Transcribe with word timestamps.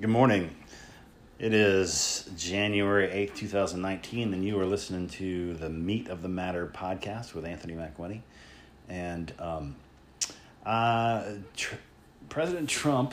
Good 0.00 0.08
morning. 0.08 0.48
It 1.38 1.52
is 1.52 2.30
January 2.34 3.08
8th, 3.08 3.34
2019, 3.34 4.32
and 4.32 4.42
you 4.42 4.58
are 4.58 4.64
listening 4.64 5.08
to 5.08 5.52
the 5.52 5.68
Meat 5.68 6.08
of 6.08 6.22
the 6.22 6.28
Matter 6.28 6.72
podcast 6.74 7.34
with 7.34 7.44
Anthony 7.44 7.74
McWiney. 7.74 8.22
And 8.88 9.30
um, 9.38 9.76
uh, 10.64 11.32
tr- 11.54 11.74
President 12.30 12.70
Trump, 12.70 13.12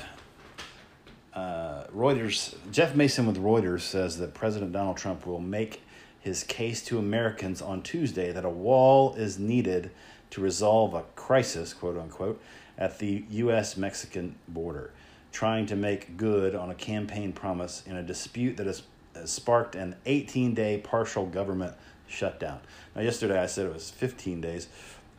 uh, 1.34 1.88
Reuters, 1.94 2.56
Jeff 2.72 2.96
Mason 2.96 3.28
with 3.28 3.36
Reuters 3.36 3.82
says 3.82 4.18
that 4.20 4.34
President 4.34 4.72
Donald 4.72 4.96
Trump 4.96 5.26
will 5.26 5.42
make 5.42 5.82
his 6.22 6.46
case 6.46 6.82
to 6.86 7.00
Americans 7.00 7.62
on 7.62 7.82
Tuesday 7.82 8.32
that 8.32 8.46
a 8.46 8.50
wall 8.50 9.14
is 9.16 9.38
needed 9.38 9.92
to 10.30 10.40
resolve 10.40 10.94
a 10.94 11.02
crisis, 11.18 11.74
quote 11.74 11.98
unquote, 11.98 12.42
at 12.78 13.00
the 13.00 13.26
U.S. 13.30 13.76
Mexican 13.76 14.36
border 14.48 14.92
trying 15.38 15.68
to 15.68 15.76
make 15.76 16.18
good 16.18 16.56
on 16.56 16.72
a 16.72 16.74
campaign 16.74 17.32
promise 17.32 17.84
in 17.86 17.96
a 17.96 18.02
dispute 18.02 18.58
that 18.58 18.66
has, 18.66 18.82
has 19.14 19.30
sparked 19.30 19.76
an 19.76 19.96
18 20.08 20.56
day 20.56 20.80
partial 20.80 21.28
government 21.28 21.76
shutdown. 22.08 22.60
Now, 22.96 23.04
yesterday 23.04 23.40
I 23.40 23.46
said 23.46 23.68
it 23.68 23.72
was 23.72 23.92
15 23.92 24.42
days. 24.42 24.68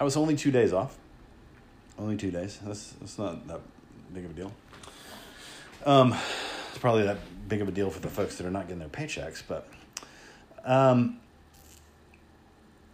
I 0.01 0.03
was 0.03 0.17
only 0.17 0.35
two 0.35 0.51
days 0.51 0.73
off. 0.73 0.99
Only 2.01 2.17
two 2.17 2.33
days. 2.33 2.59
That's, 2.65 2.95
that's 2.99 3.17
not 3.17 3.47
that 3.47 3.61
big 4.12 4.25
of 4.25 4.33
a 4.33 4.35
deal. 4.35 4.53
Um, 5.87 6.17
it's 6.71 6.79
probably 6.79 7.05
that 7.05 7.19
big 7.48 7.62
of 7.62 7.69
a 7.69 7.71
deal 7.71 7.89
for 7.89 8.01
the 8.01 8.11
folks 8.11 8.39
that 8.39 8.45
are 8.45 8.51
not 8.51 8.67
getting 8.67 8.81
their 8.81 8.89
paychecks, 8.89 9.45
but 9.47 9.69
um, 10.65 11.21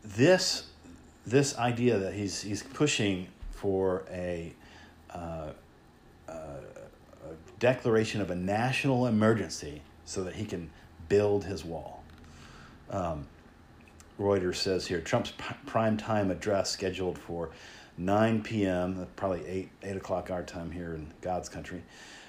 this 0.05 0.67
this 1.27 1.57
idea 1.57 1.99
that 2.01 2.13
he's 2.13 2.43
he's 2.43 2.63
pushing 2.63 3.29
for 3.51 4.05
a 4.11 4.53
uh, 5.09 5.53
declaration 7.65 8.21
of 8.21 8.31
a 8.31 8.35
national 8.35 9.07
emergency 9.07 9.81
so 10.05 10.23
that 10.23 10.35
he 10.35 10.45
can 10.45 10.69
build 11.09 11.47
his 11.47 11.65
wall. 11.65 12.05
Um, 12.91 13.27
Reuters 14.21 14.57
says 14.57 14.87
here 14.87 15.01
Trump's 15.01 15.33
prime 15.65 15.97
time 15.97 16.31
address 16.31 16.71
scheduled 16.71 17.19
for 17.19 17.53
9 17.97 18.43
p.m., 18.43 19.07
probably 19.17 19.47
8, 19.47 19.71
8 19.83 19.97
o'clock 19.97 20.31
our 20.31 20.43
time 20.43 20.73
here 20.73 20.93
in 20.93 21.11
God's 21.23 21.49
country, 21.49 21.83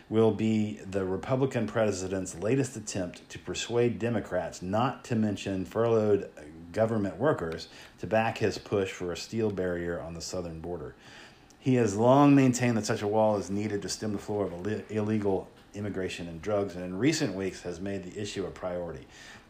will 0.07 0.31
be 0.31 0.79
the 0.89 1.03
Republican 1.03 1.67
president's 1.67 2.35
latest 2.35 2.77
attempt 2.77 3.27
to 3.27 3.37
persuade 3.37 3.99
Democrats 3.99 4.61
not 4.61 5.03
to 5.03 5.17
mention 5.17 5.65
furloughed 5.65 6.29
government 6.71 7.17
workers 7.17 7.67
to 7.99 8.07
back 8.07 8.37
his 8.37 8.57
push 8.57 8.89
for 8.89 9.11
a 9.11 9.17
steel 9.17 9.51
barrier 9.51 9.99
on 9.99 10.13
the 10.13 10.21
southern 10.21 10.61
border. 10.61 10.95
He 11.65 11.73
has 11.77 11.95
long 11.95 12.35
maintained 12.35 12.77
that 12.77 12.85
such 12.85 13.01
a 13.01 13.07
wall 13.07 13.37
is 13.37 13.49
needed 13.49 13.81
to 13.81 13.89
stem 13.89 14.11
the 14.13 14.19
flow 14.19 14.41
of 14.41 14.91
illegal 14.91 15.49
immigration 15.73 16.27
and 16.27 16.39
drugs, 16.39 16.75
and 16.75 16.85
in 16.85 16.95
recent 16.95 17.33
weeks 17.33 17.63
has 17.63 17.79
made 17.79 18.03
the 18.03 18.21
issue 18.21 18.45
a 18.45 18.51
priority. 18.51 19.07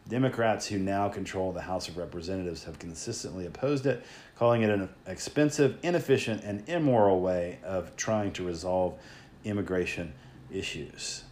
Democrats 0.07 0.65
who 0.65 0.79
now 0.79 1.09
control 1.09 1.51
the 1.51 1.59
House 1.59 1.89
of 1.89 1.97
Representatives 1.97 2.63
have 2.63 2.79
consistently 2.79 3.47
opposed 3.47 3.85
it, 3.85 4.05
calling 4.37 4.61
it 4.61 4.69
an 4.69 4.87
expensive, 5.07 5.77
inefficient, 5.83 6.41
and 6.45 6.63
immoral 6.69 7.19
way 7.19 7.59
of 7.65 7.93
trying 7.97 8.31
to 8.31 8.45
resolve 8.45 8.97
immigration 9.43 10.13
issues. 10.49 11.25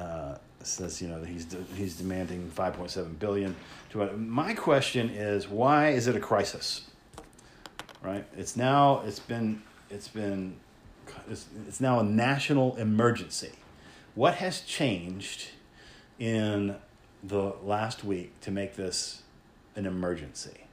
Uh, 0.00 0.34
says 0.64 1.00
you 1.00 1.06
know 1.06 1.22
he's 1.22 1.44
de- 1.44 1.62
he's 1.76 1.94
demanding 1.94 2.50
5.7 2.56 3.20
billion. 3.20 3.54
To 3.90 4.04
my 4.16 4.52
question 4.52 5.10
is 5.10 5.46
why 5.46 5.90
is 5.90 6.08
it 6.08 6.16
a 6.16 6.20
crisis? 6.20 6.89
Right? 8.02 8.24
It's 8.36 8.56
now 8.56 9.02
it's 9.06 9.18
been 9.18 9.62
it's 9.88 10.08
been 10.08 10.56
it's, 11.28 11.46
it's 11.66 11.80
now 11.80 12.00
a 12.00 12.04
national 12.04 12.76
emergency. 12.76 13.52
What 14.14 14.36
has 14.36 14.60
changed 14.60 15.48
in 16.18 16.76
the 17.22 17.54
last 17.62 18.04
week 18.04 18.38
to 18.40 18.50
make 18.50 18.76
this 18.76 19.22
an 19.76 19.86
emergency? 19.86 20.64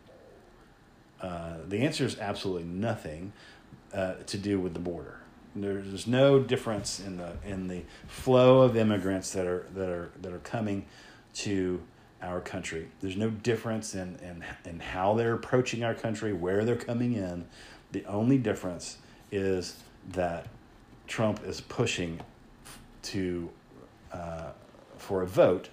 Uh, 1.22 1.56
the 1.68 1.80
answer 1.80 2.06
is 2.06 2.18
absolutely 2.20 2.66
nothing 2.66 3.34
uh, 3.94 4.14
to 4.26 4.38
do 4.38 4.60
with 4.60 4.74
the 4.74 4.80
border. 4.80 5.20
There's 5.56 6.06
no 6.06 6.40
difference 6.40 7.00
in 7.00 7.18
the 7.18 7.34
in 7.44 7.68
the 7.68 7.82
flow 8.08 8.62
of 8.62 8.78
immigrants 8.78 9.32
that 9.32 9.48
are 9.48 9.66
that 9.74 9.90
are 9.90 10.12
that 10.22 10.32
are 10.32 10.40
coming 10.40 10.86
to 11.36 11.82
our 12.22 12.42
country. 12.42 12.88
There's 13.02 13.18
no 13.18 13.30
difference 13.30 13.94
in, 13.94 14.18
in, 14.22 14.44
in 14.70 14.80
how 14.80 15.14
they're 15.14 15.34
approaching 15.34 15.84
our 15.84 15.94
country, 15.94 16.34
where 16.34 16.66
they're 16.66 16.76
coming 16.76 17.14
in. 17.14 17.46
The 17.92 18.06
only 18.06 18.38
difference 18.38 18.98
is 19.32 19.78
that 20.10 20.48
Trump 21.08 21.42
is 21.46 21.62
pushing 21.62 22.20
to 23.04 23.50
uh, 24.12 24.52
for 24.98 25.22
a 25.22 25.28
vote 25.28 25.70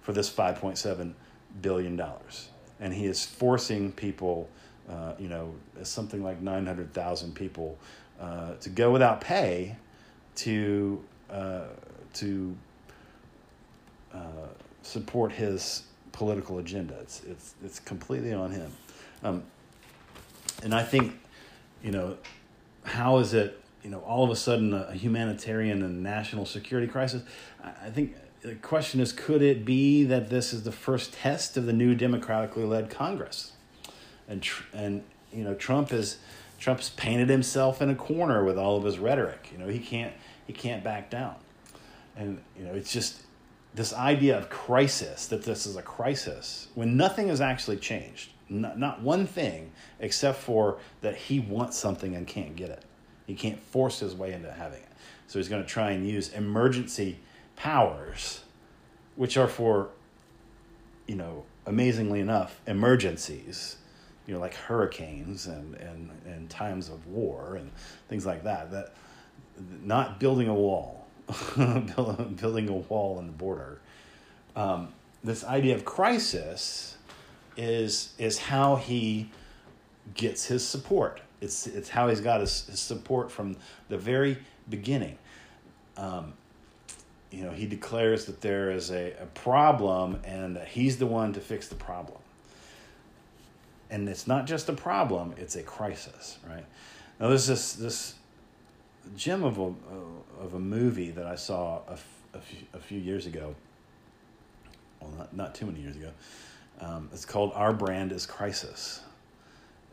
for 0.00 0.12
this 0.12 0.30
5.7 0.30 1.12
billion 1.60 1.96
dollars, 1.96 2.48
and 2.80 2.92
he 2.92 3.06
is 3.06 3.24
forcing 3.24 3.92
people, 3.92 4.48
uh, 4.88 5.12
you 5.18 5.28
know, 5.28 5.54
something 5.82 6.22
like 6.22 6.40
900,000 6.40 7.34
people 7.34 7.78
uh, 8.20 8.54
to 8.54 8.68
go 8.70 8.90
without 8.90 9.20
pay 9.20 9.76
to 10.36 11.02
uh, 11.30 11.64
to 12.14 12.56
uh, 14.12 14.48
support 14.86 15.32
his 15.32 15.84
political 16.12 16.58
agenda. 16.58 16.94
It's 17.00 17.22
it's 17.24 17.54
it's 17.64 17.80
completely 17.80 18.32
on 18.32 18.52
him. 18.52 18.72
Um, 19.22 19.42
and 20.62 20.74
I 20.74 20.82
think, 20.82 21.18
you 21.82 21.90
know, 21.90 22.16
how 22.84 23.18
is 23.18 23.34
it, 23.34 23.60
you 23.82 23.90
know, 23.90 23.98
all 24.00 24.24
of 24.24 24.30
a 24.30 24.36
sudden 24.36 24.72
a 24.72 24.94
humanitarian 24.94 25.82
and 25.82 26.02
national 26.02 26.46
security 26.46 26.86
crisis? 26.86 27.22
I 27.62 27.90
think 27.90 28.14
the 28.42 28.54
question 28.54 29.00
is, 29.00 29.12
could 29.12 29.42
it 29.42 29.64
be 29.64 30.04
that 30.04 30.30
this 30.30 30.52
is 30.52 30.62
the 30.62 30.72
first 30.72 31.14
test 31.14 31.56
of 31.56 31.66
the 31.66 31.72
new 31.72 31.94
democratically 31.94 32.64
led 32.64 32.90
Congress? 32.90 33.52
And 34.28 34.46
and 34.72 35.02
you 35.32 35.44
know, 35.44 35.54
Trump 35.54 35.92
is 35.92 36.18
Trump's 36.58 36.90
painted 36.90 37.28
himself 37.28 37.82
in 37.82 37.90
a 37.90 37.94
corner 37.94 38.44
with 38.44 38.58
all 38.58 38.76
of 38.76 38.84
his 38.84 38.98
rhetoric. 38.98 39.48
You 39.52 39.58
know, 39.58 39.68
he 39.68 39.80
can't 39.80 40.12
he 40.46 40.52
can't 40.52 40.84
back 40.84 41.10
down. 41.10 41.34
And 42.16 42.40
you 42.56 42.64
know, 42.64 42.72
it's 42.74 42.92
just 42.92 43.23
this 43.74 43.92
idea 43.92 44.38
of 44.38 44.48
crisis, 44.48 45.26
that 45.26 45.42
this 45.42 45.66
is 45.66 45.76
a 45.76 45.82
crisis, 45.82 46.68
when 46.74 46.96
nothing 46.96 47.28
has 47.28 47.40
actually 47.40 47.76
changed, 47.76 48.30
not, 48.48 48.78
not 48.78 49.02
one 49.02 49.26
thing, 49.26 49.72
except 49.98 50.38
for 50.38 50.78
that 51.00 51.16
he 51.16 51.40
wants 51.40 51.76
something 51.76 52.14
and 52.14 52.26
can't 52.26 52.54
get 52.54 52.70
it. 52.70 52.84
He 53.26 53.34
can't 53.34 53.60
force 53.60 53.98
his 53.98 54.14
way 54.14 54.32
into 54.32 54.52
having 54.52 54.80
it. 54.80 54.88
So 55.26 55.38
he's 55.38 55.48
going 55.48 55.62
to 55.62 55.68
try 55.68 55.90
and 55.90 56.08
use 56.08 56.32
emergency 56.32 57.18
powers, 57.56 58.44
which 59.16 59.36
are 59.36 59.48
for, 59.48 59.88
you 61.06 61.16
know, 61.16 61.44
amazingly 61.66 62.20
enough, 62.20 62.60
emergencies, 62.66 63.76
you 64.26 64.34
know, 64.34 64.40
like 64.40 64.54
hurricanes 64.54 65.46
and, 65.46 65.74
and, 65.76 66.10
and 66.26 66.48
times 66.48 66.88
of 66.88 67.06
war 67.06 67.56
and 67.56 67.72
things 68.08 68.24
like 68.24 68.44
that, 68.44 68.70
that 68.70 68.94
not 69.82 70.20
building 70.20 70.48
a 70.48 70.54
wall 70.54 71.03
building 71.56 72.68
a 72.68 72.72
wall 72.72 73.18
on 73.18 73.26
the 73.26 73.32
border. 73.32 73.80
Um, 74.56 74.88
this 75.22 75.44
idea 75.44 75.74
of 75.74 75.84
crisis 75.84 76.96
is 77.56 78.12
is 78.18 78.38
how 78.38 78.76
he 78.76 79.30
gets 80.14 80.44
his 80.46 80.66
support. 80.66 81.20
It's 81.40 81.66
it's 81.66 81.88
how 81.88 82.08
he's 82.08 82.20
got 82.20 82.40
his, 82.40 82.66
his 82.66 82.80
support 82.80 83.30
from 83.30 83.56
the 83.88 83.98
very 83.98 84.38
beginning. 84.68 85.18
Um, 85.96 86.34
you 87.34 87.42
know, 87.42 87.50
he 87.50 87.66
declares 87.66 88.26
that 88.26 88.40
there 88.40 88.70
is 88.70 88.90
a, 88.90 89.12
a 89.20 89.26
problem 89.34 90.20
and 90.24 90.54
that 90.56 90.68
he's 90.68 90.98
the 90.98 91.06
one 91.06 91.32
to 91.32 91.40
fix 91.40 91.66
the 91.66 91.74
problem. 91.74 92.18
And 93.90 94.08
it's 94.08 94.26
not 94.26 94.46
just 94.46 94.68
a 94.68 94.72
problem, 94.72 95.34
it's 95.36 95.56
a 95.56 95.62
crisis, 95.62 96.38
right? 96.48 96.64
Now, 97.18 97.28
there's 97.28 97.46
this, 97.46 97.72
this 97.74 98.14
gem 99.16 99.44
of 99.44 99.58
a 99.58 99.72
of 100.40 100.54
a 100.54 100.58
movie 100.58 101.10
that 101.10 101.26
I 101.26 101.36
saw 101.36 101.80
a, 101.88 101.98
a, 102.36 102.40
few, 102.40 102.58
a 102.72 102.78
few 102.78 102.98
years 102.98 103.26
ago. 103.26 103.54
Well, 105.00 105.12
not 105.16 105.36
not 105.36 105.54
too 105.54 105.66
many 105.66 105.80
years 105.80 105.96
ago. 105.96 106.10
Um, 106.80 107.08
it's 107.12 107.24
called 107.24 107.52
Our 107.54 107.72
Brand 107.72 108.12
is 108.12 108.26
Crisis, 108.26 109.00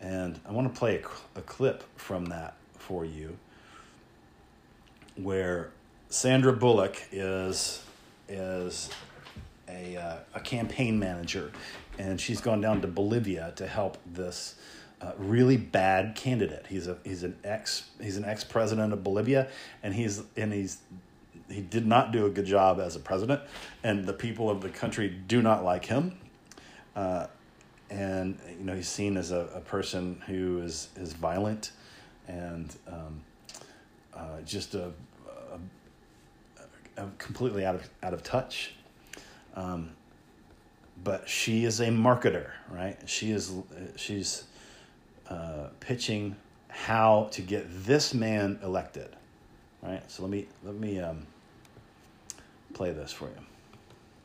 and 0.02 0.40
I 0.48 0.52
want 0.52 0.74
to 0.74 0.78
play 0.78 1.02
a, 1.36 1.40
a 1.40 1.42
clip 1.42 1.84
from 1.96 2.26
that 2.28 2.56
for 2.78 3.06
you, 3.06 3.38
where 5.16 5.72
Sandra 6.10 6.54
Bullock 6.54 6.98
is 7.12 7.84
is 8.28 8.90
a 9.70 9.98
uh, 9.98 10.18
a 10.34 10.40
campaign 10.40 10.98
manager, 10.98 11.52
and 12.00 12.20
she's 12.20 12.42
gone 12.42 12.62
down 12.62 12.82
to 12.82 12.88
Bolivia 12.88 13.54
to 13.58 13.68
help 13.68 13.98
this 14.06 14.56
really 15.18 15.58
bad 15.58 16.16
candidate. 16.16 16.66
He's 16.68 16.88
a 16.88 16.98
he's 17.04 17.24
an 17.24 17.38
ex 17.44 17.90
he's 18.02 18.18
an 18.18 18.26
ex 18.26 18.44
president 18.44 18.94
of 18.94 19.04
Bolivia, 19.04 19.48
and 19.84 19.94
he's 19.94 20.24
and 20.38 20.54
he's 20.54 20.78
he 21.50 21.62
did 21.62 21.86
not 21.86 22.12
do 22.12 22.26
a 22.26 22.30
good 22.30 22.46
job 22.46 22.80
as 22.80 22.96
a 22.96 23.00
president, 23.00 23.42
and 23.84 24.06
the 24.06 24.14
people 24.14 24.50
of 24.50 24.62
the 24.62 24.70
country 24.70 25.10
do 25.10 25.42
not 25.42 25.64
like 25.64 25.86
him. 25.86 26.18
Uh, 26.96 27.28
and 27.90 28.38
you 28.58 28.64
know 28.64 28.76
he's 28.76 28.88
seen 28.88 29.18
as 29.18 29.32
a, 29.32 29.50
a 29.56 29.60
person 29.60 30.22
who 30.28 30.62
is 30.62 30.90
is 30.96 31.14
violent 31.14 31.72
and 32.28 32.76
um, 32.88 33.22
uh, 34.14 34.42
just 34.46 34.76
a, 34.76 34.92
a, 36.98 37.02
uh, 37.02 37.06
completely 37.18 37.66
out 37.66 37.76
of 37.76 37.90
out 38.02 38.14
of 38.14 38.24
touch. 38.24 38.74
Um, 39.56 39.92
but 41.04 41.28
she 41.28 41.66
is 41.66 41.80
a 41.80 41.88
marketer, 41.88 42.52
right? 42.70 42.98
She 43.08 43.32
is 43.32 43.52
she's 43.96 44.44
uh, 45.32 45.70
pitching 45.80 46.36
how 46.68 47.30
to 47.32 47.42
get 47.42 47.66
this 47.86 48.14
man 48.14 48.60
elected, 48.62 49.16
right? 49.82 50.04
So 50.12 50.24
let 50.24 50.32
me 50.32 50.48
let 50.64 50.76
me 50.76 51.00
um, 51.00 51.26
play 52.74 52.92
this 52.92 53.14
for 53.14 53.26
you. 53.26 53.42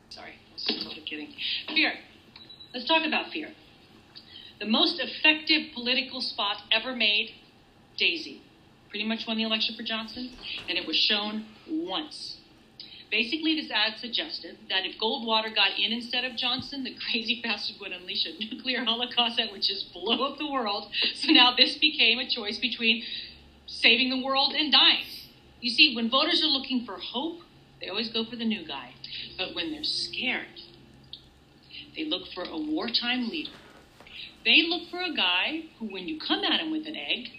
Sorry, 0.09 0.31
I 0.31 0.53
was 0.53 0.65
totally 0.65 1.01
kidding. 1.05 1.33
Fear. 1.67 1.93
Let's 2.73 2.87
talk 2.87 3.05
about 3.05 3.31
fear. 3.31 3.49
The 4.59 4.65
most 4.65 4.99
effective 4.99 5.73
political 5.73 6.19
spot 6.19 6.57
ever 6.71 6.95
made, 6.95 7.31
Daisy. 7.97 8.41
Pretty 8.89 9.05
much 9.05 9.25
won 9.27 9.37
the 9.37 9.43
election 9.43 9.75
for 9.75 9.83
Johnson, 9.83 10.31
and 10.67 10.77
it 10.77 10.85
was 10.85 10.97
shown 10.97 11.45
once. 11.69 12.37
Basically, 13.09 13.55
this 13.55 13.71
ad 13.71 13.97
suggested 13.99 14.57
that 14.69 14.85
if 14.85 14.99
Goldwater 14.99 15.53
got 15.53 15.79
in 15.79 15.93
instead 15.93 16.25
of 16.25 16.35
Johnson, 16.35 16.83
the 16.83 16.95
crazy 17.09 17.41
bastard 17.43 17.77
would 17.79 17.91
unleash 17.91 18.25
a 18.25 18.37
nuclear 18.37 18.83
holocaust 18.83 19.37
that 19.37 19.51
would 19.51 19.61
just 19.61 19.93
blow 19.93 20.25
up 20.25 20.37
the 20.37 20.51
world. 20.51 20.91
So 21.15 21.31
now 21.31 21.55
this 21.55 21.77
became 21.77 22.19
a 22.19 22.29
choice 22.29 22.57
between 22.57 23.03
saving 23.65 24.09
the 24.09 24.23
world 24.23 24.53
and 24.53 24.71
dying. 24.71 25.05
You 25.61 25.69
see, 25.69 25.95
when 25.95 26.09
voters 26.09 26.43
are 26.43 26.47
looking 26.47 26.85
for 26.85 26.97
hope, 26.97 27.39
they 27.79 27.87
always 27.87 28.09
go 28.09 28.25
for 28.25 28.35
the 28.35 28.45
new 28.45 28.67
guy. 28.67 28.93
But 29.37 29.55
when 29.55 29.71
they're 29.71 29.83
scared, 29.83 30.61
they 31.95 32.05
look 32.05 32.27
for 32.33 32.43
a 32.43 32.57
wartime 32.57 33.29
leader. 33.29 33.51
They 34.45 34.63
look 34.67 34.89
for 34.89 35.01
a 35.01 35.13
guy 35.13 35.63
who, 35.79 35.87
when 35.87 36.07
you 36.07 36.19
come 36.19 36.43
at 36.43 36.59
him 36.59 36.71
with 36.71 36.87
an 36.87 36.95
egg, 36.95 37.29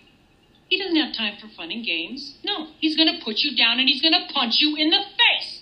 he 0.69 0.79
doesn't 0.79 0.97
have 0.97 1.15
time 1.15 1.39
for 1.41 1.49
fun 1.49 1.71
and 1.71 1.85
games. 1.85 2.37
No, 2.45 2.69
he's 2.79 2.97
going 2.97 3.09
to 3.09 3.25
put 3.25 3.39
you 3.39 3.57
down 3.57 3.79
and 3.79 3.89
he's 3.89 4.03
going 4.03 4.13
to 4.13 4.33
punch 4.33 4.57
you 4.59 4.77
in 4.77 4.91
the 4.91 5.01
face. 5.17 5.58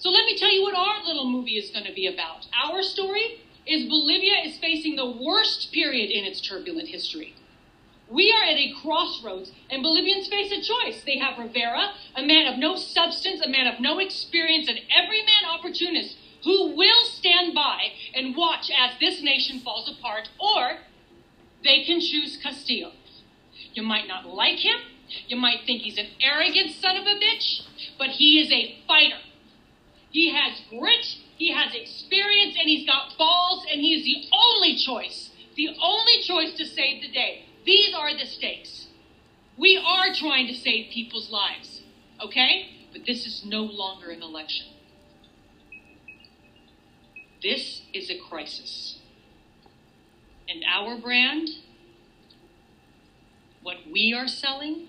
So 0.00 0.08
let 0.08 0.24
me 0.24 0.34
tell 0.38 0.50
you 0.50 0.62
what 0.62 0.74
our 0.74 1.04
little 1.04 1.30
movie 1.30 1.58
is 1.58 1.70
going 1.70 1.84
to 1.84 1.92
be 1.92 2.06
about. 2.06 2.46
Our 2.64 2.82
story 2.82 3.42
is 3.66 3.86
Bolivia 3.86 4.36
is 4.42 4.56
facing 4.56 4.96
the 4.96 5.10
worst 5.10 5.72
period 5.72 6.10
in 6.10 6.24
its 6.24 6.40
turbulent 6.40 6.88
history. 6.88 7.34
We 8.10 8.32
are 8.32 8.42
at 8.42 8.56
a 8.56 8.72
crossroads, 8.80 9.52
and 9.68 9.82
Bolivians 9.82 10.26
face 10.26 10.50
a 10.50 10.62
choice. 10.62 11.04
They 11.04 11.18
have 11.18 11.38
Rivera, 11.38 11.92
a 12.16 12.22
man 12.22 12.50
of 12.50 12.58
no 12.58 12.76
substance, 12.76 13.42
a 13.44 13.48
man 13.48 13.66
of 13.66 13.78
no 13.78 13.98
experience, 13.98 14.68
an 14.68 14.78
everyman 14.90 15.44
opportunist 15.46 16.16
who 16.44 16.74
will 16.74 17.04
stand 17.04 17.54
by 17.54 17.92
and 18.14 18.34
watch 18.34 18.70
as 18.70 18.98
this 18.98 19.22
nation 19.22 19.60
falls 19.60 19.86
apart, 19.86 20.30
or 20.40 20.78
they 21.62 21.84
can 21.84 22.00
choose 22.00 22.38
Castillo. 22.42 22.92
You 23.74 23.82
might 23.82 24.08
not 24.08 24.26
like 24.26 24.60
him, 24.60 24.80
you 25.28 25.36
might 25.36 25.66
think 25.66 25.82
he's 25.82 25.98
an 25.98 26.08
arrogant 26.22 26.70
son 26.70 26.96
of 26.96 27.04
a 27.04 27.20
bitch, 27.20 27.60
but 27.98 28.08
he 28.08 28.40
is 28.40 28.50
a 28.50 28.78
fighter. 28.88 29.18
He 30.10 30.32
has 30.34 30.60
grit, 30.68 31.06
he 31.36 31.52
has 31.52 31.74
experience, 31.74 32.56
and 32.58 32.68
he's 32.68 32.86
got 32.86 33.16
balls, 33.16 33.64
and 33.70 33.80
he 33.80 33.94
is 33.94 34.04
the 34.04 34.28
only 34.36 34.76
choice, 34.76 35.30
the 35.56 35.68
only 35.80 36.22
choice 36.22 36.56
to 36.56 36.64
save 36.64 37.02
the 37.02 37.10
day. 37.10 37.44
These 37.64 37.94
are 37.94 38.16
the 38.16 38.26
stakes. 38.26 38.88
We 39.56 39.76
are 39.76 40.14
trying 40.14 40.46
to 40.48 40.54
save 40.54 40.90
people's 40.90 41.30
lives, 41.30 41.82
okay? 42.20 42.70
But 42.92 43.02
this 43.06 43.26
is 43.26 43.44
no 43.44 43.62
longer 43.62 44.10
an 44.10 44.22
election. 44.22 44.66
This 47.42 47.82
is 47.94 48.10
a 48.10 48.18
crisis. 48.18 48.98
And 50.48 50.64
our 50.64 50.98
brand, 50.98 51.48
what 53.62 53.76
we 53.90 54.12
are 54.12 54.26
selling, 54.26 54.88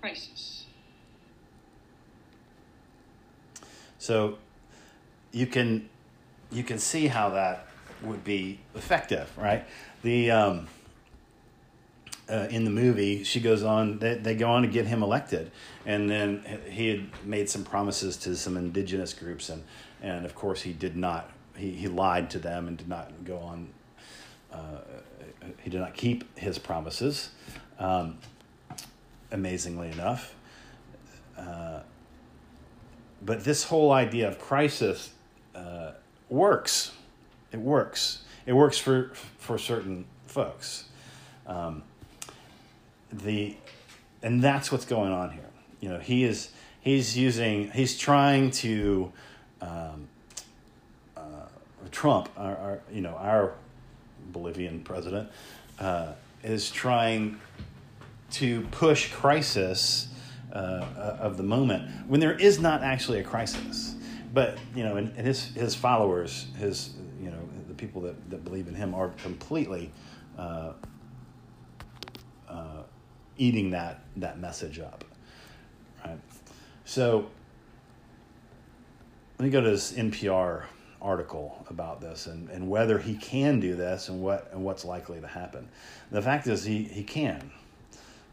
crisis. 0.00 0.57
So 4.08 4.38
you 5.32 5.46
can 5.46 5.86
you 6.50 6.64
can 6.64 6.78
see 6.78 7.08
how 7.08 7.28
that 7.28 7.66
would 8.00 8.24
be 8.24 8.58
effective, 8.74 9.30
right? 9.36 9.66
The 10.00 10.30
um, 10.30 10.68
uh, 12.26 12.46
in 12.48 12.64
the 12.64 12.70
movie, 12.70 13.22
she 13.24 13.38
goes 13.38 13.62
on. 13.62 13.98
They, 13.98 14.14
they 14.14 14.34
go 14.34 14.48
on 14.48 14.62
to 14.62 14.68
get 14.68 14.86
him 14.86 15.02
elected, 15.02 15.50
and 15.84 16.08
then 16.08 16.42
he 16.70 16.88
had 16.88 17.26
made 17.26 17.50
some 17.50 17.64
promises 17.64 18.16
to 18.24 18.34
some 18.34 18.56
indigenous 18.56 19.12
groups, 19.12 19.50
and 19.50 19.62
and 20.00 20.24
of 20.24 20.34
course 20.34 20.62
he 20.62 20.72
did 20.72 20.96
not. 20.96 21.30
He 21.54 21.72
he 21.72 21.86
lied 21.86 22.30
to 22.30 22.38
them 22.38 22.66
and 22.66 22.78
did 22.78 22.88
not 22.88 23.26
go 23.26 23.36
on. 23.36 23.68
Uh, 24.50 24.78
he 25.58 25.68
did 25.68 25.80
not 25.80 25.92
keep 25.92 26.38
his 26.38 26.58
promises. 26.58 27.28
Um, 27.78 28.16
amazingly 29.30 29.90
enough. 29.90 30.34
Uh, 31.36 31.80
but 33.22 33.44
this 33.44 33.64
whole 33.64 33.92
idea 33.92 34.28
of 34.28 34.38
crisis 34.38 35.10
uh, 35.54 35.92
works. 36.28 36.92
It 37.52 37.58
works. 37.58 38.22
It 38.46 38.52
works 38.52 38.78
for 38.78 39.10
for 39.38 39.58
certain 39.58 40.04
folks. 40.26 40.84
Um, 41.46 41.82
the 43.12 43.56
and 44.22 44.42
that's 44.42 44.70
what's 44.70 44.84
going 44.84 45.12
on 45.12 45.30
here. 45.30 45.48
You 45.80 45.90
know, 45.90 45.98
he 45.98 46.24
is 46.24 46.50
he's 46.80 47.16
using 47.16 47.70
he's 47.70 47.96
trying 47.98 48.50
to 48.50 49.12
um, 49.60 50.08
uh, 51.16 51.20
Trump, 51.90 52.28
our, 52.36 52.56
our, 52.56 52.80
you 52.92 53.00
know 53.00 53.14
our 53.14 53.54
Bolivian 54.32 54.80
president, 54.80 55.30
uh, 55.78 56.12
is 56.42 56.70
trying 56.70 57.40
to 58.30 58.62
push 58.70 59.10
crisis 59.12 60.08
uh, 60.52 61.16
of 61.20 61.36
the 61.36 61.42
moment 61.42 61.90
when 62.06 62.20
there 62.20 62.34
is 62.34 62.58
not 62.58 62.82
actually 62.82 63.20
a 63.20 63.24
crisis. 63.24 63.94
But 64.32 64.58
you 64.74 64.84
know, 64.84 64.96
and, 64.96 65.08
and 65.16 65.26
his 65.26 65.46
his 65.54 65.74
followers, 65.74 66.46
his 66.58 66.94
you 67.20 67.30
know, 67.30 67.48
the 67.66 67.74
people 67.74 68.02
that, 68.02 68.30
that 68.30 68.44
believe 68.44 68.68
in 68.68 68.74
him 68.74 68.94
are 68.94 69.08
completely 69.22 69.90
uh, 70.38 70.72
uh, 72.48 72.82
eating 73.36 73.70
that 73.70 74.02
that 74.16 74.38
message 74.38 74.78
up, 74.78 75.04
right? 76.04 76.18
So 76.84 77.28
let 79.38 79.44
me 79.44 79.50
go 79.50 79.60
to 79.60 79.70
this 79.70 79.92
NPR 79.92 80.64
article 81.00 81.64
about 81.70 82.00
this 82.00 82.26
and, 82.26 82.48
and 82.50 82.68
whether 82.68 82.98
he 82.98 83.14
can 83.14 83.60
do 83.60 83.76
this 83.76 84.08
and 84.08 84.20
what 84.20 84.50
and 84.52 84.64
what's 84.64 84.84
likely 84.84 85.20
to 85.20 85.26
happen. 85.26 85.68
The 86.10 86.22
fact 86.22 86.46
is 86.46 86.64
he 86.64 86.84
he 86.84 87.02
can. 87.02 87.50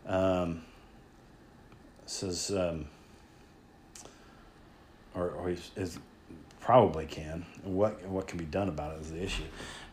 Um, 0.08 0.63
says 2.06 2.52
um, 2.52 2.86
or 5.16 5.30
or 5.30 5.50
he 5.50 5.58
is 5.76 6.00
probably 6.60 7.06
can. 7.06 7.46
What 7.64 8.06
what 8.08 8.28
can 8.28 8.38
be 8.38 8.46
done 8.46 8.70
about 8.70 8.96
it 8.96 9.02
is 9.02 9.12
the 9.12 9.24
issue. 9.24 9.44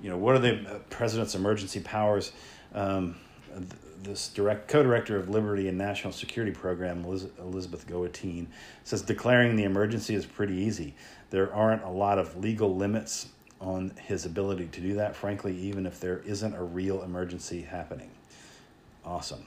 You 0.01 0.11
know, 0.11 0.19
what 0.19 0.35
are 0.35 0.41
the 0.41 0.61
uh, 0.61 0.79
president's 0.91 1.35
emergency 1.35 1.81
powers? 1.81 2.33
Um, 2.75 3.17
this 4.03 4.29
direct 4.29 4.67
co-director 4.69 5.17
of 5.17 5.29
Liberty 5.29 5.69
and 5.69 5.79
National 5.79 6.13
Security 6.13 6.53
Program, 6.53 7.05
Elizabeth 7.05 7.87
Goitein, 7.87 8.47
says 8.83 9.03
declaring 9.03 9.55
the 9.55 9.65
emergency 9.65 10.15
is 10.15 10.27
pretty 10.27 10.57
easy. 10.57 10.95
There 11.31 11.53
aren't 11.55 11.85
a 11.85 11.89
lot 11.91 12.19
of 12.19 12.37
legal 12.37 12.75
limits 12.75 13.29
on 13.61 13.93
his 14.05 14.27
ability 14.27 14.67
to 14.73 14.81
do 14.81 14.95
that. 14.95 15.15
Frankly, 15.15 15.57
even 15.57 15.87
if 15.87 16.01
there 16.01 16.19
isn't 16.27 16.55
a 16.55 16.63
real 16.63 17.03
emergency 17.03 17.63
happening. 17.63 18.11
Awesome. 19.05 19.47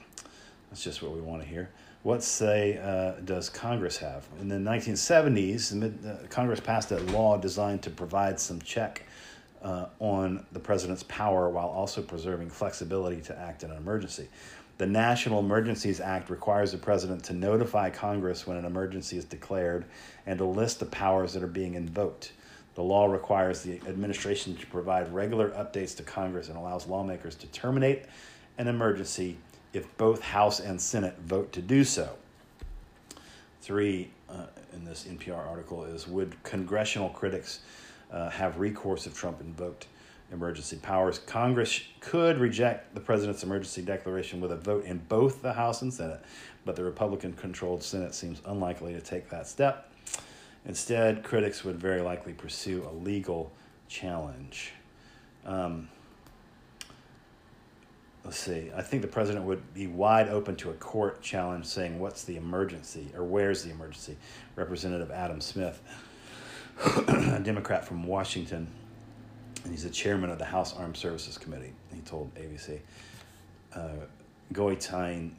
That's 0.70 0.82
just 0.82 1.02
what 1.02 1.12
we 1.12 1.20
want 1.20 1.42
to 1.42 1.48
hear. 1.48 1.68
What 2.06 2.22
say 2.22 2.78
uh, 2.78 3.20
does 3.24 3.50
Congress 3.50 3.96
have? 3.96 4.28
In 4.40 4.46
the 4.46 4.54
1970s, 4.54 6.06
uh, 6.06 6.28
Congress 6.28 6.60
passed 6.60 6.92
a 6.92 7.00
law 7.00 7.36
designed 7.36 7.82
to 7.82 7.90
provide 7.90 8.38
some 8.38 8.62
check 8.62 9.02
uh, 9.60 9.86
on 9.98 10.46
the 10.52 10.60
president's 10.60 11.02
power 11.02 11.50
while 11.50 11.66
also 11.66 12.00
preserving 12.00 12.50
flexibility 12.50 13.20
to 13.22 13.36
act 13.36 13.64
in 13.64 13.72
an 13.72 13.76
emergency. 13.76 14.28
The 14.78 14.86
National 14.86 15.40
Emergencies 15.40 15.98
Act 15.98 16.30
requires 16.30 16.70
the 16.70 16.78
president 16.78 17.24
to 17.24 17.32
notify 17.32 17.90
Congress 17.90 18.46
when 18.46 18.56
an 18.56 18.66
emergency 18.66 19.18
is 19.18 19.24
declared 19.24 19.84
and 20.26 20.38
to 20.38 20.44
list 20.44 20.78
the 20.78 20.86
powers 20.86 21.32
that 21.32 21.42
are 21.42 21.48
being 21.48 21.74
invoked. 21.74 22.30
The 22.76 22.84
law 22.84 23.06
requires 23.06 23.64
the 23.64 23.80
administration 23.88 24.54
to 24.54 24.66
provide 24.66 25.12
regular 25.12 25.50
updates 25.50 25.96
to 25.96 26.04
Congress 26.04 26.50
and 26.50 26.56
allows 26.56 26.86
lawmakers 26.86 27.34
to 27.34 27.48
terminate 27.48 28.04
an 28.58 28.68
emergency 28.68 29.38
if 29.76 29.96
both 29.96 30.22
House 30.22 30.60
and 30.60 30.80
Senate 30.80 31.16
vote 31.26 31.52
to 31.52 31.62
do 31.62 31.84
so. 31.84 32.10
Three 33.60 34.10
uh, 34.28 34.46
in 34.72 34.84
this 34.84 35.04
NPR 35.04 35.46
article 35.46 35.84
is 35.84 36.08
Would 36.08 36.42
congressional 36.42 37.08
critics 37.10 37.60
uh, 38.10 38.30
have 38.30 38.58
recourse 38.58 39.06
if 39.06 39.14
Trump 39.14 39.40
invoked 39.40 39.86
emergency 40.32 40.76
powers. 40.76 41.18
Congress 41.20 41.82
could 42.00 42.38
reject 42.38 42.94
the 42.94 43.00
president's 43.00 43.42
emergency 43.42 43.82
declaration 43.82 44.40
with 44.40 44.52
a 44.52 44.56
vote 44.56 44.84
in 44.84 44.98
both 45.08 45.42
the 45.42 45.52
House 45.52 45.82
and 45.82 45.92
Senate, 45.92 46.20
but 46.64 46.74
the 46.74 46.82
Republican 46.82 47.32
controlled 47.34 47.82
Senate 47.82 48.14
seems 48.14 48.40
unlikely 48.46 48.92
to 48.94 49.00
take 49.00 49.28
that 49.30 49.46
step. 49.46 49.92
Instead, 50.64 51.22
critics 51.22 51.64
would 51.64 51.76
very 51.76 52.00
likely 52.00 52.32
pursue 52.32 52.88
a 52.90 52.92
legal 53.04 53.52
challenge. 53.88 54.72
Um, 55.44 55.88
let's 58.26 58.38
see. 58.38 58.72
I 58.74 58.82
think 58.82 59.02
the 59.02 59.08
president 59.08 59.44
would 59.44 59.72
be 59.72 59.86
wide 59.86 60.28
open 60.28 60.56
to 60.56 60.70
a 60.70 60.74
court 60.74 61.22
challenge 61.22 61.64
saying, 61.64 62.00
"What's 62.00 62.24
the 62.24 62.36
emergency?" 62.36 63.12
or 63.16 63.22
"Where's 63.22 63.62
the 63.62 63.70
emergency?" 63.70 64.16
Representative 64.56 65.12
Adam 65.12 65.40
Smith, 65.40 65.80
a 67.08 67.40
Democrat 67.40 67.86
from 67.86 68.04
Washington, 68.04 68.66
and 69.62 69.72
he's 69.72 69.84
the 69.84 69.90
chairman 69.90 70.30
of 70.30 70.38
the 70.38 70.44
House 70.44 70.74
Armed 70.76 70.96
Services 70.96 71.38
Committee. 71.38 71.72
He 71.94 72.00
told 72.00 72.34
ABC. 72.34 72.80
Uh, 73.72 73.90
Goitein, 74.52 75.30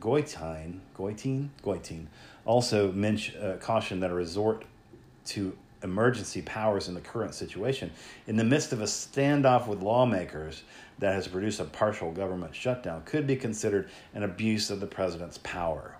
Goitein, 0.00 0.80
Goitein 0.96 2.06
also 2.46 2.92
mentioned, 2.92 3.44
uh, 3.44 3.56
cautioned 3.58 4.02
that 4.02 4.10
a 4.10 4.14
resort 4.14 4.64
to 5.26 5.56
emergency 5.82 6.42
powers 6.42 6.88
in 6.88 6.94
the 6.94 7.00
current 7.00 7.34
situation, 7.34 7.90
in 8.26 8.36
the 8.36 8.44
midst 8.44 8.72
of 8.72 8.80
a 8.80 8.84
standoff 8.84 9.66
with 9.66 9.82
lawmakers 9.82 10.62
that 10.98 11.14
has 11.14 11.28
produced 11.28 11.60
a 11.60 11.64
partial 11.64 12.10
government 12.10 12.54
shutdown, 12.54 13.02
could 13.04 13.26
be 13.26 13.36
considered 13.36 13.88
an 14.14 14.22
abuse 14.22 14.70
of 14.70 14.80
the 14.80 14.86
president's 14.86 15.38
power. 15.38 15.96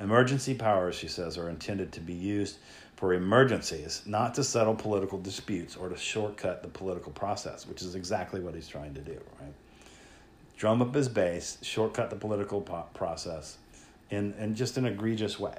Emergency 0.00 0.54
powers, 0.54 0.94
she 0.94 1.08
says, 1.08 1.38
are 1.38 1.48
intended 1.48 1.92
to 1.92 2.00
be 2.00 2.12
used 2.12 2.58
for 2.96 3.14
emergencies, 3.14 4.02
not 4.06 4.34
to 4.34 4.42
settle 4.42 4.74
political 4.74 5.18
disputes 5.20 5.76
or 5.76 5.88
to 5.88 5.96
shortcut 5.96 6.62
the 6.62 6.68
political 6.68 7.12
process, 7.12 7.66
which 7.66 7.82
is 7.82 7.94
exactly 7.94 8.40
what 8.40 8.54
he's 8.54 8.66
trying 8.66 8.94
to 8.94 9.00
do, 9.00 9.20
right? 9.40 9.52
Drum 10.56 10.82
up 10.82 10.92
his 10.92 11.08
base, 11.08 11.58
shortcut 11.62 12.10
the 12.10 12.16
political 12.16 12.60
po- 12.60 12.86
process 12.94 13.58
in, 14.10 14.34
in 14.34 14.56
just 14.56 14.76
an 14.76 14.86
egregious 14.86 15.38
way. 15.38 15.56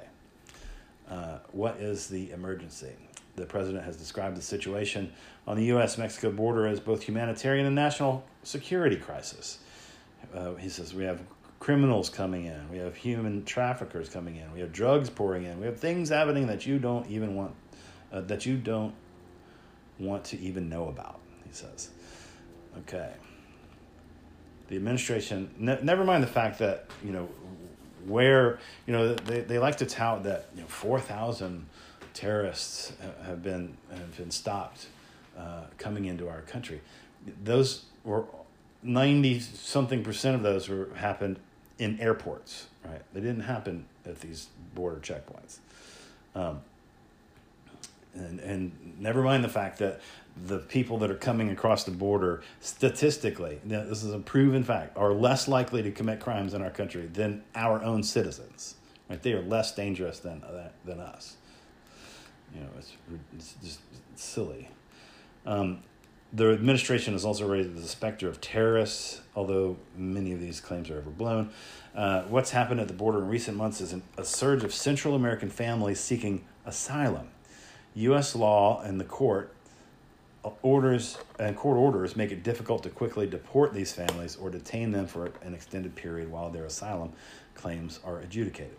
Uh, 1.08 1.38
what 1.52 1.76
is 1.78 2.08
the 2.08 2.30
emergency? 2.30 2.92
The 3.36 3.46
president 3.46 3.84
has 3.84 3.96
described 3.96 4.36
the 4.36 4.42
situation 4.42 5.12
on 5.46 5.56
the 5.56 5.64
U.S. 5.66 5.98
Mexico 5.98 6.30
border 6.30 6.66
as 6.66 6.80
both 6.80 7.02
humanitarian 7.02 7.66
and 7.66 7.74
national 7.74 8.24
security 8.42 8.96
crisis. 8.96 9.58
Uh, 10.34 10.54
he 10.54 10.68
says 10.68 10.94
we 10.94 11.04
have 11.04 11.20
criminals 11.58 12.08
coming 12.08 12.46
in, 12.46 12.68
we 12.70 12.78
have 12.78 12.96
human 12.96 13.44
traffickers 13.44 14.08
coming 14.08 14.36
in, 14.36 14.52
we 14.52 14.60
have 14.60 14.72
drugs 14.72 15.10
pouring 15.10 15.44
in, 15.44 15.60
we 15.60 15.66
have 15.66 15.78
things 15.78 16.08
happening 16.08 16.46
that 16.46 16.66
you 16.66 16.78
don't 16.78 17.06
even 17.08 17.34
want, 17.34 17.54
uh, 18.12 18.20
that 18.22 18.46
you 18.46 18.56
don't 18.56 18.94
want 19.98 20.24
to 20.24 20.38
even 20.40 20.68
know 20.68 20.88
about. 20.88 21.20
He 21.46 21.52
says, 21.52 21.90
okay. 22.78 23.12
The 24.68 24.76
administration, 24.76 25.50
ne- 25.58 25.80
never 25.82 26.04
mind 26.04 26.22
the 26.22 26.28
fact 26.28 26.58
that 26.60 26.86
you 27.04 27.12
know 27.12 27.28
where 28.06 28.58
you 28.86 28.92
know 28.92 29.14
they, 29.14 29.40
they 29.40 29.58
like 29.58 29.76
to 29.76 29.86
tout 29.86 30.22
that 30.24 30.46
you 30.54 30.62
know 30.62 30.68
four 30.68 31.00
thousand 31.00 31.66
terrorists 32.14 32.92
have 33.24 33.42
been 33.42 33.76
have 33.90 34.16
been 34.16 34.30
stopped 34.30 34.86
uh, 35.38 35.64
coming 35.78 36.06
into 36.06 36.28
our 36.28 36.42
country. 36.42 36.80
Those 37.42 37.84
were 38.04 38.24
ninety 38.82 39.40
something 39.40 40.02
percent 40.02 40.36
of 40.36 40.42
those 40.42 40.68
were 40.68 40.88
happened 40.96 41.38
in 41.78 42.00
airports. 42.00 42.66
Right, 42.84 43.02
they 43.12 43.20
didn't 43.20 43.42
happen 43.42 43.86
at 44.06 44.20
these 44.20 44.48
border 44.74 45.00
checkpoints. 45.00 45.58
Um, 46.34 46.60
and 48.14 48.40
and 48.40 48.96
never 48.98 49.22
mind 49.22 49.44
the 49.44 49.48
fact 49.48 49.78
that 49.78 50.00
the 50.46 50.58
people 50.58 50.98
that 50.98 51.10
are 51.10 51.16
coming 51.16 51.50
across 51.50 51.84
the 51.84 51.90
border 51.90 52.42
statistically 52.60 53.60
this 53.64 54.02
is 54.02 54.12
a 54.12 54.18
proven 54.18 54.62
fact 54.62 54.96
are 54.96 55.12
less 55.12 55.48
likely 55.48 55.82
to 55.82 55.90
commit 55.90 56.20
crimes 56.20 56.54
in 56.54 56.62
our 56.62 56.70
country 56.70 57.06
than 57.12 57.42
our 57.54 57.82
own 57.82 58.02
citizens 58.02 58.76
right 59.08 59.22
they 59.22 59.32
are 59.32 59.42
less 59.42 59.74
dangerous 59.74 60.18
than 60.20 60.42
than 60.84 61.00
us 61.00 61.36
you 62.54 62.60
know 62.60 62.68
it's, 62.76 62.92
it's 63.36 63.54
just 63.62 63.80
silly. 64.16 64.68
Um, 65.46 65.82
the 66.32 66.52
administration 66.52 67.14
has 67.14 67.24
also 67.24 67.46
raised 67.48 67.74
the 67.74 67.82
specter 67.82 68.28
of 68.28 68.40
terrorists 68.40 69.20
although 69.34 69.76
many 69.96 70.32
of 70.32 70.40
these 70.40 70.60
claims 70.60 70.90
are 70.90 70.98
overblown. 70.98 71.50
Uh, 71.94 72.22
what's 72.22 72.50
happened 72.50 72.80
at 72.80 72.88
the 72.88 72.94
border 72.94 73.18
in 73.18 73.28
recent 73.28 73.56
months 73.56 73.80
is 73.80 73.92
an, 73.92 74.02
a 74.16 74.24
surge 74.24 74.64
of 74.64 74.72
central 74.72 75.14
american 75.14 75.50
families 75.50 75.98
seeking 76.00 76.44
asylum. 76.66 77.28
U.s 77.94 78.34
law 78.34 78.80
and 78.82 79.00
the 79.00 79.04
court 79.04 79.54
orders 80.62 81.18
and 81.38 81.56
court 81.56 81.76
orders 81.76 82.16
make 82.16 82.30
it 82.30 82.42
difficult 82.42 82.82
to 82.82 82.90
quickly 82.90 83.26
deport 83.26 83.74
these 83.74 83.92
families 83.92 84.36
or 84.36 84.50
detain 84.50 84.90
them 84.90 85.06
for 85.06 85.32
an 85.42 85.54
extended 85.54 85.94
period 85.94 86.30
while 86.30 86.50
their 86.50 86.64
asylum 86.64 87.12
claims 87.54 88.00
are 88.04 88.20
adjudicated. 88.20 88.76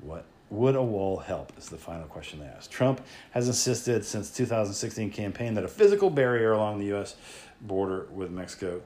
What 0.00 0.24
would 0.50 0.74
a 0.74 0.82
wall 0.82 1.18
help? 1.18 1.52
Is 1.56 1.68
the 1.68 1.76
final 1.76 2.06
question 2.06 2.40
they 2.40 2.46
asked. 2.46 2.70
Trump 2.70 3.00
has 3.30 3.46
insisted 3.46 4.04
since 4.04 4.30
2016 4.30 5.10
campaign 5.10 5.54
that 5.54 5.64
a 5.64 5.68
physical 5.68 6.10
barrier 6.10 6.52
along 6.52 6.80
the 6.80 6.86
U.S. 6.86 7.16
border 7.60 8.06
with 8.10 8.30
Mexico 8.30 8.82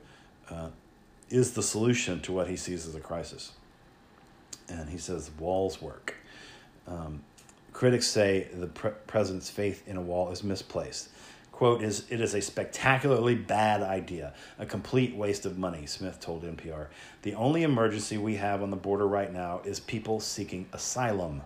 uh, 0.50 0.68
is 1.30 1.54
the 1.54 1.62
solution 1.62 2.21
to 2.21 2.33
what 2.33 2.49
he 2.49 2.56
sees 2.56 2.87
as 2.87 2.94
a 2.94 3.00
crisis. 3.00 3.52
And 4.68 4.88
he 4.88 4.99
says 4.99 5.30
walls 5.38 5.80
work. 5.80 6.14
Um, 6.87 7.23
critics 7.73 8.06
say 8.06 8.49
the 8.52 8.68
pre- 8.68 8.92
president's 9.06 9.50
faith 9.50 9.87
in 9.88 9.97
a 9.97 10.02
wall 10.02 10.30
is 10.30 10.44
misplaced 10.44 11.09
quote 11.54 11.83
is 11.83 12.04
it 12.11 12.21
is 12.21 12.35
a 12.35 12.40
spectacularly 12.40 13.35
bad 13.35 13.80
idea 13.80 14.35
a 14.59 14.66
complete 14.66 15.14
waste 15.14 15.47
of 15.47 15.56
money 15.56 15.87
smith 15.87 16.18
told 16.18 16.42
npr 16.42 16.88
the 17.23 17.35
only 17.35 17.62
emergency 17.62 18.18
we 18.18 18.35
have 18.35 18.61
on 18.61 18.71
the 18.71 18.76
border 18.76 19.06
right 19.06 19.33
now 19.33 19.61
is 19.64 19.78
people 19.78 20.18
seeking 20.18 20.66
asylum 20.73 21.40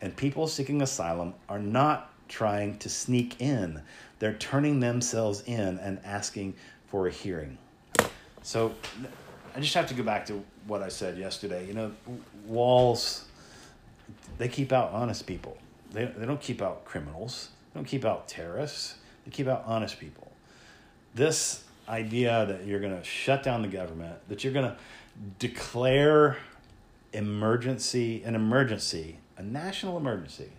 and 0.00 0.16
people 0.16 0.46
seeking 0.46 0.82
asylum 0.82 1.34
are 1.48 1.58
not 1.58 2.12
trying 2.28 2.78
to 2.78 2.88
sneak 2.88 3.40
in. 3.40 3.82
They're 4.18 4.34
turning 4.34 4.80
themselves 4.80 5.42
in 5.46 5.78
and 5.78 5.98
asking 6.04 6.54
for 6.86 7.06
a 7.06 7.10
hearing. 7.10 7.58
So 8.42 8.74
i 9.56 9.60
just 9.60 9.74
have 9.74 9.88
to 9.88 9.94
go 9.94 10.02
back 10.02 10.26
to 10.26 10.44
what 10.66 10.82
i 10.82 10.88
said 10.88 11.18
yesterday. 11.18 11.66
You 11.66 11.74
know 11.74 11.92
walls 12.46 13.24
they 14.38 14.48
keep 14.48 14.72
out 14.72 14.92
honest 14.92 15.26
people. 15.26 15.56
They, 15.92 16.04
they 16.04 16.26
don't 16.26 16.40
keep 16.40 16.62
out 16.62 16.84
criminals. 16.84 17.50
They 17.72 17.80
don't 17.80 17.86
keep 17.86 18.04
out 18.04 18.28
terrorists. 18.28 18.96
They 19.24 19.30
keep 19.30 19.48
out 19.48 19.64
honest 19.66 19.98
people. 19.98 20.30
This 21.14 21.64
idea 21.88 22.46
that 22.46 22.66
you're 22.66 22.80
going 22.80 22.96
to 22.96 23.04
shut 23.04 23.42
down 23.42 23.62
the 23.62 23.68
government, 23.68 24.16
that 24.28 24.44
you're 24.44 24.52
going 24.52 24.70
to 24.70 24.76
declare 25.38 26.36
emergency, 27.12 28.22
an 28.24 28.34
emergency, 28.34 29.18
a 29.38 29.42
national 29.42 29.96
emergency, 29.96 30.50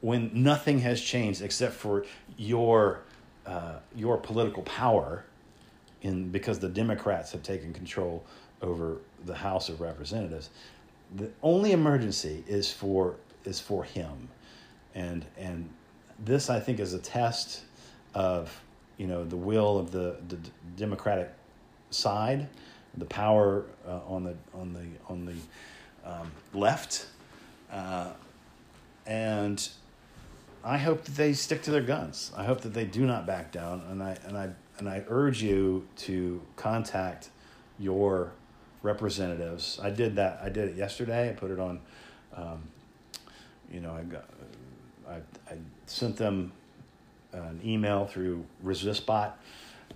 when 0.00 0.30
nothing 0.32 0.78
has 0.80 1.00
changed 1.00 1.42
except 1.42 1.74
for 1.74 2.06
your 2.36 3.00
uh, 3.46 3.74
your 3.94 4.16
political 4.16 4.62
power, 4.62 5.24
in 6.00 6.30
because 6.30 6.58
the 6.58 6.68
Democrats 6.68 7.32
have 7.32 7.42
taken 7.42 7.74
control 7.74 8.24
over 8.62 8.98
the 9.26 9.34
House 9.34 9.68
of 9.68 9.80
Representatives. 9.80 10.48
The 11.16 11.30
only 11.42 11.72
emergency 11.72 12.42
is 12.46 12.72
for 12.72 13.16
is 13.44 13.60
for 13.60 13.84
him, 13.84 14.28
and 14.94 15.24
and 15.36 15.68
this, 16.24 16.48
I 16.48 16.60
think, 16.60 16.80
is 16.80 16.94
a 16.94 16.98
test 16.98 17.62
of 18.14 18.58
you 18.96 19.06
know 19.06 19.24
the 19.24 19.36
will 19.36 19.78
of 19.78 19.90
the, 19.90 20.16
the 20.28 20.38
Democratic 20.76 21.30
side, 21.90 22.48
the 22.96 23.04
power 23.04 23.64
uh, 23.86 24.00
on 24.06 24.24
the 24.24 24.36
on 24.54 24.72
the 24.72 25.12
on 25.12 25.26
the 25.26 26.10
um, 26.10 26.30
left, 26.52 27.06
uh, 27.74 28.10
and 29.04 29.68
I 30.62 30.78
hope 30.78 31.04
that 31.04 31.14
they 31.14 31.32
stick 31.34 31.62
to 31.64 31.70
their 31.70 31.82
guns. 31.82 32.32
I 32.36 32.44
hope 32.44 32.62
that 32.62 32.72
they 32.72 32.84
do 32.84 33.04
not 33.04 33.26
back 33.26 33.52
down, 33.52 33.82
and 33.90 34.02
I 34.02 34.16
and 34.26 34.38
I 34.38 34.50
and 34.78 34.88
I 34.88 35.04
urge 35.08 35.42
you 35.42 35.86
to 35.96 36.40
contact 36.56 37.28
your 37.78 38.32
representatives. 38.82 39.78
I 39.82 39.90
did 39.90 40.16
that. 40.16 40.40
I 40.42 40.48
did 40.48 40.70
it 40.70 40.76
yesterday. 40.76 41.30
I 41.30 41.32
put 41.32 41.50
it 41.50 41.58
on. 41.58 41.80
Um, 42.34 42.62
you 43.70 43.80
know, 43.80 43.92
I 43.92 44.02
got 44.02 44.24
I, 45.08 45.16
I 45.52 45.56
sent 45.86 46.16
them 46.16 46.52
an 47.32 47.60
email 47.64 48.06
through 48.06 48.46
ResistBot, 48.64 49.32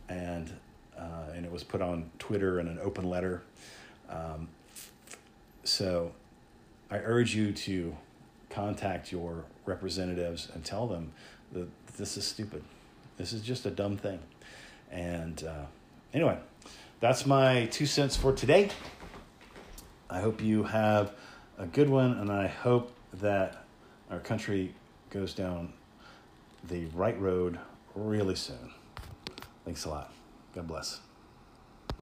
and 0.08 0.52
uh, 0.98 1.32
and 1.34 1.46
it 1.46 1.52
was 1.52 1.62
put 1.62 1.80
on 1.80 2.10
Twitter 2.18 2.58
in 2.58 2.66
an 2.66 2.78
open 2.82 3.08
letter. 3.08 3.42
Um, 4.10 4.48
so 5.62 6.12
I 6.90 6.98
urge 6.98 7.34
you 7.34 7.52
to 7.52 7.96
contact 8.50 9.12
your 9.12 9.44
representatives 9.66 10.48
and 10.52 10.64
tell 10.64 10.86
them 10.86 11.12
that 11.52 11.68
this 11.96 12.16
is 12.16 12.26
stupid. 12.26 12.62
This 13.16 13.32
is 13.32 13.42
just 13.42 13.66
a 13.66 13.70
dumb 13.70 13.96
thing. 13.96 14.20
And 14.90 15.42
uh, 15.44 15.66
anyway, 16.14 16.38
that's 17.00 17.26
my 17.26 17.66
two 17.66 17.86
cents 17.86 18.16
for 18.16 18.32
today. 18.32 18.70
I 20.08 20.20
hope 20.20 20.40
you 20.40 20.64
have 20.64 21.12
a 21.58 21.66
good 21.66 21.90
one, 21.90 22.12
and 22.12 22.32
I 22.32 22.46
hope 22.46 22.92
that 23.14 23.64
our 24.10 24.20
country 24.20 24.74
goes 25.10 25.34
down 25.34 25.72
the 26.68 26.86
right 26.86 27.18
road 27.20 27.58
really 27.94 28.34
soon. 28.34 28.72
Thanks 29.64 29.84
a 29.84 29.90
lot. 29.90 30.12
God 30.54 30.66
bless. 30.66 31.00